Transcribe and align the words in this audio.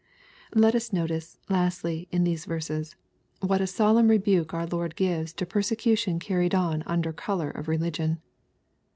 Let 0.55 0.73
us 0.73 0.91
notice, 0.91 1.37
lastly, 1.47 2.07
in 2.11 2.23
these 2.23 2.45
verses, 2.45 2.95
what 3.41 3.61
a 3.61 3.67
solemn 3.67 4.07
rebuke 4.07 4.51
our 4.51 4.65
Lord 4.65 4.95
gives 4.95 5.31
to 5.33 5.45
persecution 5.45 6.17
carried 6.17 6.55
on 6.55 6.81
under 6.87 7.13
color 7.13 7.51
of 7.51 7.67
religion. 7.67 8.19